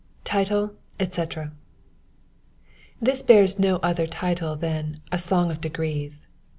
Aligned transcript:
TiTiiB, 0.25 0.71
ETC.— 0.99 1.51
This 2.99 3.23
hears 3.23 3.59
no 3.59 3.77
oOier 3.81 4.07
title 4.09 4.55
than" 4.55 4.99
A 5.11 5.19
Song 5.19 5.51
of 5.51 5.61
degrees. 5.61 6.25